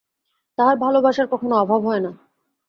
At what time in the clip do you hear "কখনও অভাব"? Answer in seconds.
1.27-1.81